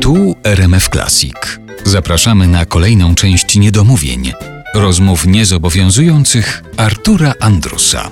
[0.00, 1.34] Tu RMF Classic.
[1.84, 4.32] Zapraszamy na kolejną część niedomówień.
[4.74, 8.10] Rozmów niezobowiązujących Artura Andrusa.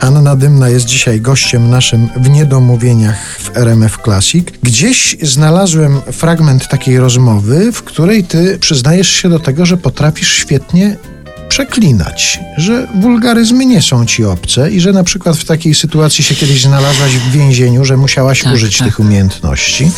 [0.00, 4.46] Anna Dymna jest dzisiaj gościem naszym w Niedomówieniach w RMF Classic.
[4.62, 10.96] Gdzieś znalazłem fragment takiej rozmowy, w której ty przyznajesz się do tego, że potrafisz świetnie
[11.48, 16.34] przeklinać, że wulgaryzmy nie są ci obce i że na przykład w takiej sytuacji się
[16.34, 18.88] kiedyś znalazłaś w więzieniu, że musiałaś Tak, użyć tak.
[18.88, 19.90] tych umiejętności.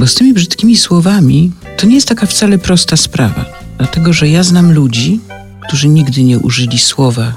[0.00, 3.44] Bo z tymi brzydkimi słowami to nie jest taka wcale prosta sprawa.
[3.78, 5.20] Dlatego, że ja znam ludzi,
[5.66, 7.32] którzy nigdy nie użyli słowa,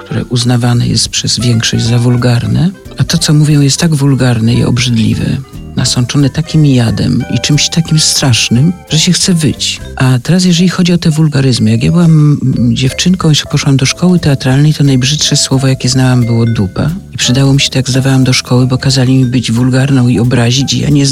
[0.00, 4.64] które uznawane jest przez większość za wulgarne, a to, co mówią, jest tak wulgarne i
[4.64, 5.36] obrzydliwe,
[5.76, 9.80] nasączone takim jadem i czymś takim strasznym, że się chce wyć.
[9.96, 12.38] A teraz, jeżeli chodzi o te wulgaryzmy, jak ja byłam
[12.72, 16.90] dziewczynką i poszłam do szkoły teatralnej, to najbrzydsze słowo, jakie znałam, było dupa.
[17.12, 20.18] I przydało mi się to, jak zdawałam do szkoły, bo kazali mi być wulgarną i
[20.18, 20.74] obrazić.
[20.74, 21.04] I ja nie,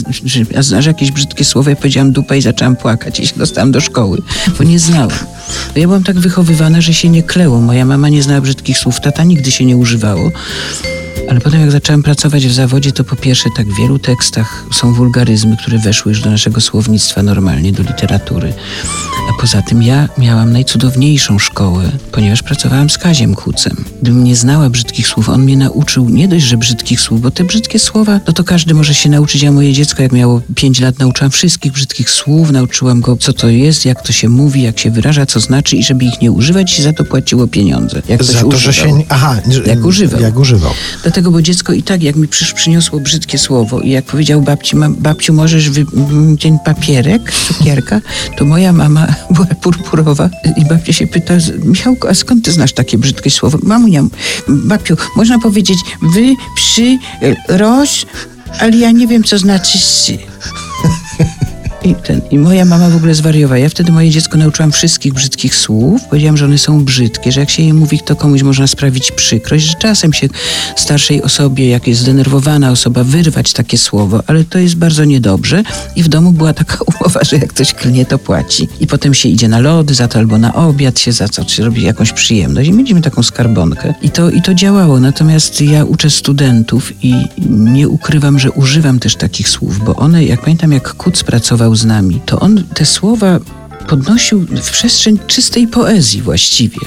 [0.56, 3.80] a znasz jakieś brzydkie słowo, ja powiedziałam dupa i zaczęłam płakać i się dostałam do
[3.80, 4.22] szkoły,
[4.58, 5.10] bo nie znałam.
[5.76, 7.60] Ja byłam tak wychowywana, że się nie kleło.
[7.60, 10.30] Moja mama nie znała brzydkich słów, tata nigdy się nie używało.
[11.28, 14.94] Ale potem jak zacząłem pracować w zawodzie, to po pierwsze tak w wielu tekstach są
[14.94, 18.52] wulgaryzmy, które weszły już do naszego słownictwa normalnie, do literatury.
[19.30, 23.84] A poza tym ja miałam najcudowniejszą szkołę, ponieważ pracowałam z Kaziem Kucem.
[24.02, 27.44] Gdybym nie znała brzydkich słów, on mnie nauczył nie dość, że brzydkich słów, bo te
[27.44, 29.42] brzydkie słowa, no to każdy może się nauczyć.
[29.42, 33.48] Ja moje dziecko, jak miało 5 lat, nauczyłam wszystkich brzydkich słów, nauczyłam go, co to
[33.48, 36.78] jest, jak to się mówi, jak się wyraża, co znaczy i żeby ich nie używać
[36.78, 38.02] i za to płaciło pieniądze.
[38.08, 38.72] Jak Za to, że używał.
[38.72, 38.92] się...
[38.92, 40.20] nie- Aha, że- Jak używał.
[40.20, 40.70] Jak używał.
[41.12, 44.76] Dlatego, bo dziecko i tak, jak mi przysz, przyniosło brzydkie słowo i jak powiedział babci,
[44.88, 45.86] babciu, możesz wy,
[46.40, 48.00] ten papierek, cukierka,
[48.36, 52.98] to moja mama była purpurowa i babcia się pyta, Michałku, a skąd ty znasz takie
[52.98, 53.58] brzydkie słowo?
[53.62, 54.02] Mamunia,
[54.48, 56.98] babciu, można powiedzieć wy, przy,
[57.48, 58.06] roś,
[58.60, 60.18] ale ja nie wiem, co znaczy sy.
[61.84, 63.58] I, ten, I moja mama w ogóle zwariowała.
[63.58, 66.04] Ja wtedy moje dziecko nauczyłam wszystkich brzydkich słów.
[66.10, 69.64] Powiedziałam, że one są brzydkie, że jak się je mówi, to komuś można sprawić przykrość,
[69.64, 70.28] że czasem się
[70.76, 75.62] starszej osobie, jak jest zdenerwowana osoba, wyrwać takie słowo, ale to jest bardzo niedobrze.
[75.96, 78.68] I w domu była taka umowa, że jak ktoś klnie, to płaci.
[78.80, 81.64] I potem się idzie na lody za to albo na obiad się za co, czy
[81.64, 82.68] robi jakąś przyjemność.
[82.68, 83.94] I mieliśmy taką skarbonkę.
[84.02, 85.00] I to, I to działało.
[85.00, 87.14] Natomiast ja uczę studentów i
[87.48, 91.84] nie ukrywam, że używam też takich słów, bo one, jak pamiętam, jak Kuc pracował z
[91.84, 93.38] nami, to on te słowa
[93.88, 96.78] podnosił w przestrzeń czystej poezji właściwie.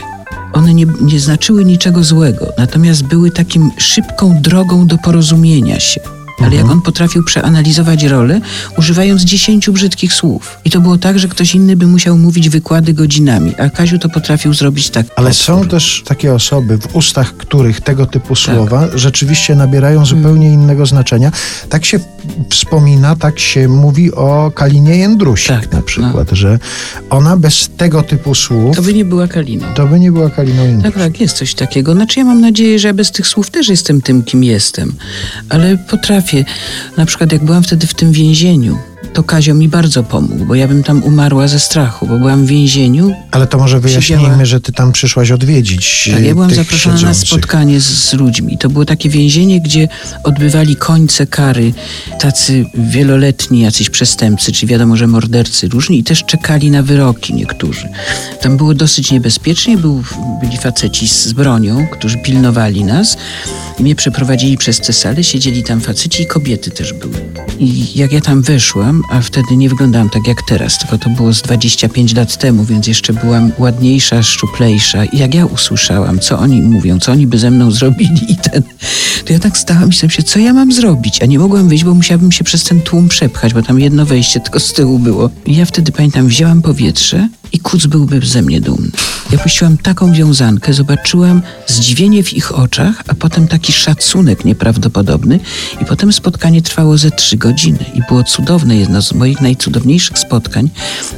[0.54, 6.15] One nie, nie znaczyły niczego złego, natomiast były takim szybką drogą do porozumienia się.
[6.40, 8.42] Ale jak on potrafił przeanalizować rolę,
[8.78, 10.58] używając dziesięciu brzydkich słów.
[10.66, 14.10] I to było tak, że ktoś inny by musiał mówić wykłady godzinami, a Kaziu to
[14.10, 15.06] potrafił zrobić tak.
[15.16, 20.86] Ale są też takie osoby, w ustach których tego typu słowa rzeczywiście nabierają zupełnie innego
[20.86, 21.32] znaczenia.
[21.70, 22.00] Tak się
[22.50, 26.60] wspomina, tak się mówi o Kalinie Jędrusi Tak, na przykład, że
[27.10, 29.66] ona bez tego typu słów To by nie była Kaliną.
[29.76, 30.98] to by nie była Kaliną Tak, Jędrusi.
[31.00, 31.94] tak, jest coś takiego.
[31.94, 34.94] Znaczy ja mam nadzieję, że ja bez tych słów też jestem tym, kim jestem.
[35.50, 36.25] Ale potrafię.
[36.98, 38.78] Na przykład jak byłam wtedy w tym więzieniu,
[39.16, 42.48] to Kazio mi bardzo pomógł, bo ja bym tam umarła ze strachu, bo byłam w
[42.48, 43.14] więzieniu.
[43.32, 47.00] Ale to może wyjaśnijmy, Siedziała- że ty tam przyszłaś odwiedzić Tak, ja byłam zaproszona na
[47.02, 47.30] siedzących.
[47.30, 48.58] spotkanie z, z ludźmi.
[48.58, 49.88] To było takie więzienie, gdzie
[50.24, 51.74] odbywali końce kary
[52.20, 57.90] tacy wieloletni jacyś przestępcy, czy wiadomo, że mordercy różni i też czekali na wyroki niektórzy.
[58.42, 60.04] Tam było dosyć niebezpiecznie, był,
[60.42, 63.18] byli faceci z bronią, którzy pilnowali nas.
[63.80, 67.16] I mnie przeprowadzili przez te sale, siedzieli tam faceci i kobiety też były.
[67.60, 71.34] I jak ja tam weszłam, a wtedy nie wyglądałam tak jak teraz, tylko to było
[71.34, 75.06] z 25 lat temu, więc jeszcze byłam ładniejsza, szczuplejsza.
[75.06, 78.64] I jak ja usłyszałam, co oni mówią, co oni by ze mną zrobili i ten,
[79.26, 81.22] to ja tak stałam i myślałam się, co ja mam zrobić?
[81.24, 84.40] A nie mogłam wyjść, bo musiałabym się przez ten tłum przepchać, bo tam jedno wejście
[84.40, 85.30] tylko z tyłu było.
[85.46, 88.92] I ja wtedy pamiętam, wzięłam powietrze i kuc byłby ze mnie dumny.
[89.32, 95.40] Ja puściłam taką wiązankę, zobaczyłam zdziwienie w ich oczach, a potem taki szacunek nieprawdopodobny
[95.82, 100.70] i potem spotkanie trwało ze trzy godziny i było cudowne, jedno z moich najcudowniejszych spotkań,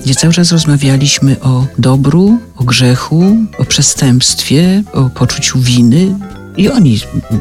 [0.05, 6.15] gdzie cały czas rozmawialiśmy o dobru, o grzechu, o przestępstwie, o poczuciu winy,
[6.57, 6.99] i oni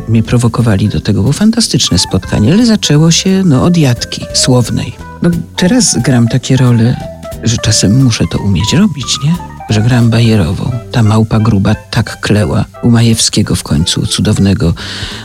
[0.09, 1.21] mnie prowokowali do tego.
[1.21, 4.93] Było fantastyczne spotkanie, ale zaczęło się no, od jatki słownej.
[5.23, 9.35] No, teraz gram takie role, że czasem muszę to umieć robić, nie?
[9.71, 10.71] Że gram bajerową.
[10.93, 14.75] Ta małpa gruba tak kleła u Majewskiego w końcu, cudownego,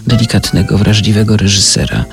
[0.07, 2.05] delikatnego, wrażliwego reżysera.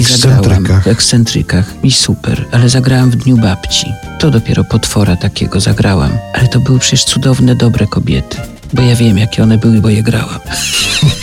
[0.00, 3.86] I zagrałam w ekscentrykach i super, ale zagrałam w Dniu Babci.
[4.18, 6.10] To dopiero potwora takiego zagrałam.
[6.34, 8.36] Ale to były przecież cudowne, dobre kobiety.
[8.72, 10.40] Bo ja wiem, jakie one były, bo je grałam.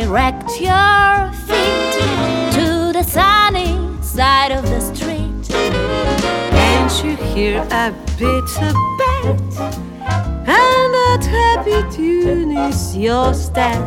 [0.00, 1.92] direct your feet
[2.52, 5.48] to the sunny side of the street.
[5.48, 9.40] Can't you hear a bit of bed?
[10.46, 13.80] And that happy tune is your step.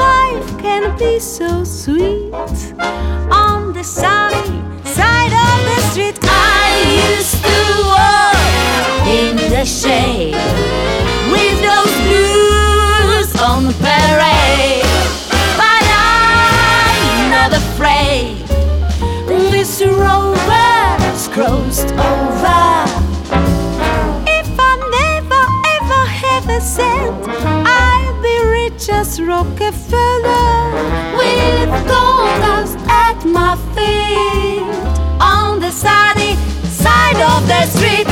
[0.00, 2.34] Life can be so sweet
[3.30, 6.18] on the sunny side of the street.
[6.22, 6.66] I
[7.14, 7.58] used to
[7.94, 10.34] walk in the shade
[11.30, 12.43] with those blues
[13.44, 14.82] on parade,
[15.60, 18.38] but I'm not afraid.
[19.52, 22.64] This rover's crossed over.
[24.38, 25.44] If I never
[25.76, 27.28] ever have a cent,
[27.66, 30.64] I'll be rich as Rockefeller.
[31.18, 34.64] with gold dust at my feet
[35.20, 36.36] on the sunny
[36.82, 38.08] side of the street.